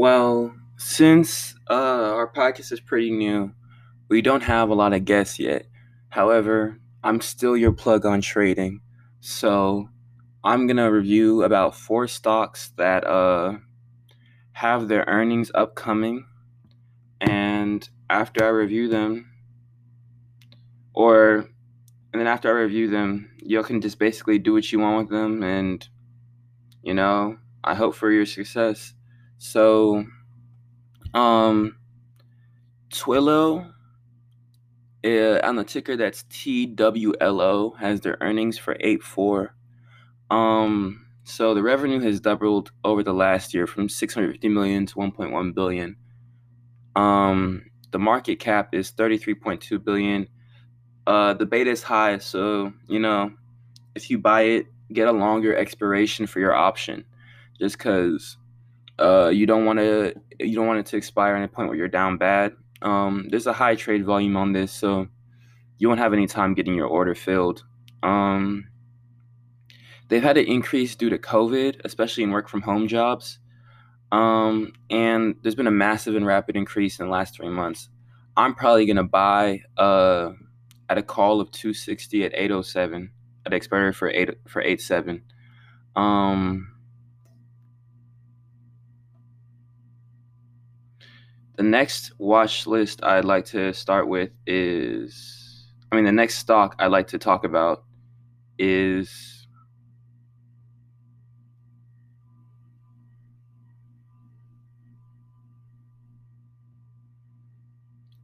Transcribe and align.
Well, 0.00 0.54
since 0.76 1.56
uh, 1.68 1.74
our 1.74 2.32
podcast 2.32 2.70
is 2.70 2.78
pretty 2.78 3.10
new, 3.10 3.52
we 4.08 4.22
don't 4.22 4.44
have 4.44 4.68
a 4.68 4.74
lot 4.74 4.92
of 4.92 5.04
guests 5.04 5.40
yet. 5.40 5.66
However, 6.08 6.78
I'm 7.02 7.20
still 7.20 7.56
your 7.56 7.72
plug 7.72 8.06
on 8.06 8.20
trading. 8.20 8.80
So 9.18 9.88
I'm 10.44 10.68
going 10.68 10.76
to 10.76 10.84
review 10.84 11.42
about 11.42 11.74
four 11.74 12.06
stocks 12.06 12.70
that 12.76 13.04
uh, 13.08 13.54
have 14.52 14.86
their 14.86 15.02
earnings 15.08 15.50
upcoming. 15.52 16.26
And 17.20 17.90
after 18.08 18.44
I 18.44 18.50
review 18.50 18.86
them, 18.86 19.28
or 20.94 21.50
and 22.12 22.20
then 22.20 22.28
after 22.28 22.56
I 22.56 22.62
review 22.62 22.88
them, 22.88 23.32
you 23.38 23.60
can 23.64 23.80
just 23.80 23.98
basically 23.98 24.38
do 24.38 24.52
what 24.52 24.70
you 24.70 24.78
want 24.78 24.98
with 24.98 25.10
them. 25.10 25.42
And, 25.42 25.88
you 26.84 26.94
know, 26.94 27.38
I 27.64 27.74
hope 27.74 27.96
for 27.96 28.12
your 28.12 28.26
success. 28.26 28.94
So, 29.38 30.04
um, 31.14 31.76
Twilio 32.90 33.72
uh, 35.04 35.40
on 35.42 35.56
the 35.56 35.64
ticker 35.64 35.96
that's 35.96 36.24
TWLO 36.24 37.78
has 37.78 38.00
their 38.00 38.18
earnings 38.20 38.58
for 38.58 38.76
8 38.80 39.02
4. 39.02 39.54
Um, 40.30 41.06
so 41.24 41.54
the 41.54 41.62
revenue 41.62 42.00
has 42.00 42.20
doubled 42.20 42.72
over 42.84 43.02
the 43.02 43.12
last 43.12 43.54
year 43.54 43.66
from 43.66 43.88
650 43.88 44.48
million 44.48 44.86
to 44.86 44.94
1.1 44.96 45.54
billion. 45.54 45.96
Um, 46.96 47.70
the 47.90 47.98
market 47.98 48.40
cap 48.40 48.74
is 48.74 48.92
33.2 48.92 49.82
billion. 49.82 50.28
Uh, 51.06 51.34
the 51.34 51.46
beta 51.46 51.70
is 51.70 51.82
high, 51.82 52.18
so 52.18 52.72
you 52.86 52.98
know 52.98 53.32
if 53.94 54.10
you 54.10 54.18
buy 54.18 54.42
it, 54.42 54.66
get 54.92 55.08
a 55.08 55.12
longer 55.12 55.56
expiration 55.56 56.26
for 56.26 56.40
your 56.40 56.54
option, 56.54 57.04
just 57.58 57.78
because 57.78 58.36
uh, 58.98 59.28
you 59.28 59.46
don't 59.46 59.64
want 59.64 59.78
to 59.78 60.14
you 60.40 60.54
don't 60.54 60.66
want 60.66 60.80
it 60.80 60.86
to 60.86 60.96
expire 60.96 61.36
at 61.36 61.44
a 61.44 61.48
point 61.48 61.68
where 61.68 61.76
you're 61.76 61.88
down 61.88 62.16
bad. 62.18 62.54
Um, 62.82 63.26
there's 63.30 63.46
a 63.46 63.52
high 63.52 63.74
trade 63.74 64.04
volume 64.04 64.36
on 64.36 64.52
this, 64.52 64.72
so 64.72 65.08
you 65.78 65.88
won't 65.88 66.00
have 66.00 66.12
any 66.12 66.26
time 66.26 66.54
getting 66.54 66.74
your 66.74 66.86
order 66.86 67.14
filled. 67.14 67.64
Um, 68.02 68.68
they've 70.08 70.22
had 70.22 70.36
an 70.36 70.46
increase 70.46 70.94
due 70.94 71.10
to 71.10 71.18
COVID, 71.18 71.80
especially 71.84 72.22
in 72.24 72.30
work 72.30 72.48
from 72.48 72.62
home 72.62 72.88
jobs. 72.88 73.38
Um, 74.10 74.72
and 74.90 75.36
there's 75.42 75.54
been 75.54 75.66
a 75.66 75.72
massive 75.72 76.16
and 76.16 76.26
rapid 76.26 76.56
increase 76.56 76.98
in 76.98 77.06
the 77.06 77.12
last 77.12 77.34
three 77.34 77.48
months. 77.48 77.88
I'm 78.36 78.54
probably 78.54 78.86
gonna 78.86 79.04
buy 79.04 79.62
uh, 79.76 80.30
at 80.88 80.98
a 80.98 81.02
call 81.02 81.40
of 81.40 81.50
260 81.50 82.24
at 82.24 82.32
807 82.34 83.10
at 83.46 83.52
expiry 83.52 83.92
for 83.92 84.08
eight 84.08 84.30
for 84.46 84.62
87. 84.62 85.22
Um, 85.96 86.72
The 91.58 91.62
next 91.62 92.12
watch 92.18 92.66
list 92.66 93.04
I'd 93.04 93.26
like 93.26 93.44
to 93.46 93.74
start 93.74 94.08
with 94.08 94.30
is 94.46 95.66
I 95.92 95.96
mean 95.96 96.06
the 96.06 96.12
next 96.12 96.38
stock 96.38 96.74
I'd 96.78 96.86
like 96.86 97.08
to 97.08 97.18
talk 97.18 97.44
about 97.44 97.84
is 98.58 99.46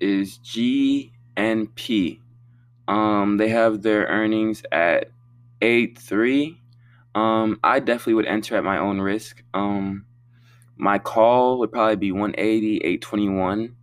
is 0.00 0.38
GNP. 0.38 2.20
Um, 2.88 3.36
they 3.38 3.48
have 3.48 3.82
their 3.82 4.06
earnings 4.06 4.62
at 4.72 5.10
eight 5.62 5.98
three. 5.98 6.60
Um, 7.14 7.58
I 7.62 7.80
definitely 7.80 8.14
would 8.14 8.26
enter 8.26 8.56
at 8.56 8.64
my 8.64 8.78
own 8.78 9.00
risk. 9.00 9.42
Um, 9.54 10.06
my 10.76 10.98
call 10.98 11.58
would 11.58 11.72
probably 11.72 11.96
be 11.96 12.12
180, 12.12 12.78
821. 12.78 13.76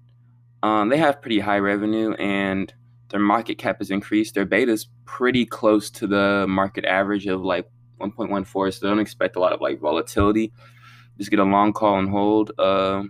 Um, 0.64 0.90
they 0.90 0.98
have 0.98 1.22
pretty 1.22 1.40
high 1.40 1.60
revenue 1.60 2.14
and 2.14 2.74
their 3.10 3.20
market 3.20 3.58
cap 3.58 3.78
has 3.80 3.92
increased. 3.92 4.36
Their 4.36 4.46
beta 4.46 4.72
is 4.72 4.88
pretty 5.06 5.46
close 5.46 5.90
to 5.92 6.08
the 6.08 6.46
market 6.48 6.86
average 6.86 7.28
of 7.28 7.42
like 7.42 7.70
1.14, 8.00 8.74
so 8.74 8.88
don't 8.88 9.00
expect 9.00 9.36
a 9.36 9.40
lot 9.40 9.54
of 9.54 9.62
like 9.62 9.80
volatility. 9.80 10.52
Just 11.18 11.30
get 11.30 11.40
a 11.40 11.44
long 11.44 11.74
call 11.74 12.00
and 12.00 12.10
hold. 12.10 12.52
Uh, 12.58 13.04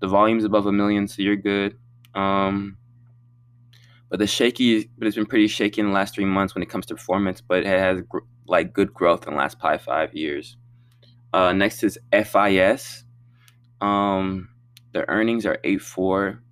the 0.00 0.06
volume's 0.06 0.44
above 0.44 0.66
a 0.66 0.72
million, 0.72 1.08
so 1.08 1.22
you're 1.22 1.36
good. 1.36 1.76
Um, 2.14 2.76
but 4.10 4.18
the 4.18 4.26
shaky, 4.26 4.90
but 4.96 5.06
it's 5.06 5.16
been 5.16 5.26
pretty 5.26 5.48
shaky 5.48 5.80
in 5.80 5.88
the 5.88 5.92
last 5.92 6.14
three 6.14 6.24
months 6.24 6.54
when 6.54 6.62
it 6.62 6.68
comes 6.68 6.86
to 6.86 6.94
performance. 6.94 7.40
But 7.40 7.60
it 7.60 7.66
has 7.66 8.00
gr- 8.08 8.20
like 8.46 8.72
good 8.72 8.94
growth 8.94 9.26
in 9.26 9.32
the 9.32 9.38
last 9.38 9.58
probably 9.58 9.78
five 9.78 10.14
years. 10.14 10.56
Uh, 11.32 11.52
next 11.52 11.82
is 11.82 11.98
FIS. 12.12 13.04
Um, 13.80 14.48
their 14.92 15.04
earnings 15.08 15.46
are 15.46 15.58
eight 15.64 15.82
four, 15.82 16.42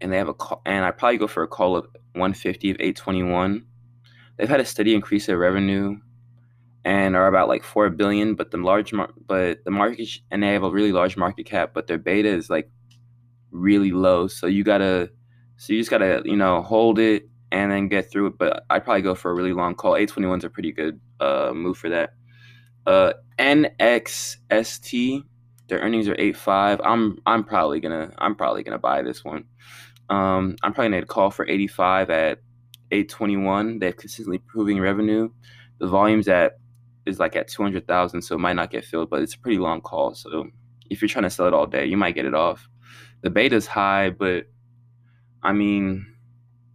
and 0.00 0.12
they 0.12 0.18
have 0.18 0.28
a 0.28 0.34
call, 0.34 0.62
and 0.66 0.84
I 0.84 0.90
probably 0.90 1.18
go 1.18 1.26
for 1.26 1.42
a 1.42 1.48
call 1.48 1.76
of 1.76 1.86
one 2.12 2.34
fifty 2.34 2.70
of 2.70 2.76
eight 2.80 2.96
twenty 2.96 3.22
one. 3.22 3.64
They've 4.36 4.48
had 4.48 4.60
a 4.60 4.64
steady 4.64 4.94
increase 4.94 5.28
in 5.28 5.36
revenue, 5.36 5.98
and 6.84 7.16
are 7.16 7.26
about 7.26 7.48
like 7.48 7.64
four 7.64 7.88
billion. 7.90 8.34
But 8.34 8.50
the 8.50 8.58
large, 8.58 8.92
mar- 8.92 9.12
but 9.26 9.64
the 9.64 9.70
market, 9.70 10.08
and 10.30 10.42
they 10.42 10.52
have 10.52 10.62
a 10.62 10.70
really 10.70 10.92
large 10.92 11.16
market 11.16 11.46
cap, 11.46 11.70
but 11.74 11.86
their 11.86 11.98
beta 11.98 12.28
is 12.28 12.50
like 12.50 12.70
really 13.50 13.90
low. 13.90 14.26
So 14.28 14.46
you 14.46 14.62
gotta, 14.62 15.10
so 15.56 15.72
you 15.72 15.80
just 15.80 15.90
gotta, 15.90 16.22
you 16.24 16.36
know, 16.36 16.62
hold 16.62 16.98
it 16.98 17.28
and 17.52 17.72
then 17.72 17.88
get 17.88 18.10
through 18.10 18.26
it. 18.26 18.38
But 18.38 18.64
I'd 18.70 18.84
probably 18.84 19.02
go 19.02 19.14
for 19.14 19.30
a 19.30 19.34
really 19.34 19.52
long 19.52 19.74
call. 19.74 19.96
Eight 19.96 20.10
twenty 20.10 20.28
one's 20.28 20.44
a 20.44 20.50
pretty 20.50 20.72
good 20.72 21.00
uh 21.20 21.52
move 21.54 21.78
for 21.78 21.88
that. 21.88 22.10
Uh, 22.86 23.12
NXST 23.38 25.24
their 25.68 25.80
earnings 25.80 26.08
are 26.08 26.16
eight 26.18 26.36
five. 26.36 26.80
I'm 26.84 27.18
I'm 27.26 27.44
probably 27.44 27.80
gonna 27.80 28.12
I'm 28.18 28.34
probably 28.34 28.62
gonna 28.62 28.78
buy 28.78 29.02
this 29.02 29.24
one. 29.24 29.44
Um, 30.08 30.56
I'm 30.62 30.72
probably 30.72 30.90
gonna 30.92 31.06
call 31.06 31.30
for 31.30 31.48
85 31.48 32.10
at 32.10 32.38
821. 32.92 33.80
They're 33.80 33.92
consistently 33.92 34.36
improving 34.36 34.80
revenue. 34.80 35.30
The 35.78 35.88
volume's 35.88 36.28
at 36.28 36.58
is 37.06 37.18
like 37.20 37.36
at 37.36 37.48
200,000, 37.48 38.22
so 38.22 38.34
it 38.34 38.38
might 38.38 38.54
not 38.54 38.70
get 38.70 38.84
filled, 38.84 39.10
but 39.10 39.22
it's 39.22 39.34
a 39.34 39.38
pretty 39.38 39.58
long 39.58 39.80
call. 39.80 40.14
So 40.14 40.48
if 40.90 41.00
you're 41.00 41.08
trying 41.08 41.24
to 41.24 41.30
sell 41.30 41.46
it 41.46 41.54
all 41.54 41.66
day, 41.66 41.86
you 41.86 41.96
might 41.96 42.14
get 42.14 42.24
it 42.24 42.34
off. 42.34 42.68
The 43.22 43.30
beta's 43.30 43.66
high, 43.66 44.10
but 44.10 44.46
I 45.42 45.52
mean, 45.52 46.06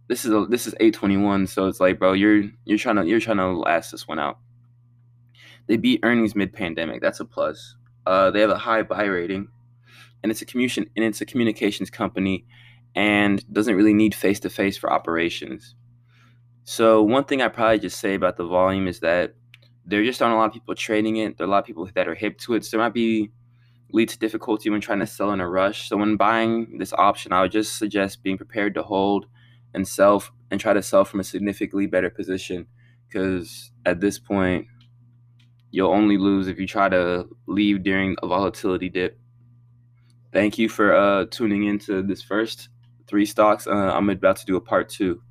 this 0.08 0.24
is 0.24 0.32
a, 0.32 0.46
this 0.46 0.66
is 0.66 0.74
821, 0.74 1.46
so 1.46 1.66
it's 1.66 1.80
like, 1.80 1.98
bro, 1.98 2.12
you're 2.12 2.44
you're 2.64 2.78
trying 2.78 2.96
to 2.96 3.06
you're 3.06 3.20
trying 3.20 3.38
to 3.38 3.48
last 3.48 3.90
this 3.90 4.06
one 4.08 4.18
out. 4.18 4.38
They 5.66 5.76
beat 5.76 6.00
earnings 6.02 6.34
mid 6.34 6.52
pandemic. 6.52 7.00
That's 7.00 7.20
a 7.20 7.24
plus. 7.24 7.76
Uh, 8.06 8.30
they 8.30 8.40
have 8.40 8.50
a 8.50 8.58
high 8.58 8.82
buy 8.82 9.04
rating, 9.04 9.48
and 10.22 10.30
it's 10.30 10.42
a 10.42 10.46
communication 10.46 10.90
and 10.96 11.04
it's 11.04 11.20
a 11.20 11.26
communications 11.26 11.90
company, 11.90 12.46
and 12.94 13.44
doesn't 13.52 13.76
really 13.76 13.94
need 13.94 14.14
face 14.14 14.40
to 14.40 14.50
face 14.50 14.76
for 14.76 14.92
operations. 14.92 15.74
So 16.64 17.02
one 17.02 17.24
thing 17.24 17.42
I 17.42 17.48
probably 17.48 17.80
just 17.80 17.98
say 17.98 18.14
about 18.14 18.36
the 18.36 18.46
volume 18.46 18.86
is 18.86 19.00
that 19.00 19.34
there 19.84 20.04
just 20.04 20.22
aren't 20.22 20.34
a 20.34 20.38
lot 20.38 20.46
of 20.46 20.52
people 20.52 20.74
trading 20.74 21.16
it. 21.16 21.36
There 21.36 21.44
are 21.44 21.48
a 21.48 21.50
lot 21.50 21.58
of 21.58 21.64
people 21.64 21.88
that 21.94 22.08
are 22.08 22.14
hip 22.14 22.38
to 22.38 22.54
it. 22.54 22.64
So 22.64 22.76
there 22.76 22.84
might 22.84 22.94
be 22.94 23.30
lead 23.92 24.08
to 24.10 24.18
difficulty 24.18 24.70
when 24.70 24.80
trying 24.80 25.00
to 25.00 25.06
sell 25.06 25.32
in 25.32 25.40
a 25.40 25.48
rush. 25.48 25.88
So 25.88 25.96
when 25.96 26.16
buying 26.16 26.78
this 26.78 26.92
option, 26.92 27.32
I 27.32 27.42
would 27.42 27.52
just 27.52 27.78
suggest 27.78 28.22
being 28.22 28.36
prepared 28.36 28.74
to 28.74 28.82
hold 28.82 29.26
and 29.74 29.86
sell 29.86 30.22
and 30.50 30.60
try 30.60 30.72
to 30.72 30.82
sell 30.82 31.04
from 31.04 31.20
a 31.20 31.24
significantly 31.24 31.86
better 31.86 32.10
position 32.10 32.66
because 33.08 33.70
at 33.84 34.00
this 34.00 34.18
point 34.18 34.66
You'll 35.72 35.90
only 35.90 36.18
lose 36.18 36.48
if 36.48 36.60
you 36.60 36.66
try 36.66 36.88
to 36.90 37.26
leave 37.46 37.82
during 37.82 38.14
a 38.22 38.28
volatility 38.28 38.90
dip. 38.90 39.18
Thank 40.32 40.58
you 40.58 40.68
for 40.68 40.94
uh, 40.94 41.24
tuning 41.30 41.64
into 41.64 42.02
this 42.02 42.22
first 42.22 42.68
three 43.06 43.24
stocks. 43.26 43.66
Uh, 43.66 43.70
I'm 43.70 44.08
about 44.10 44.36
to 44.36 44.46
do 44.46 44.56
a 44.56 44.60
part 44.60 44.90
two. 44.90 45.22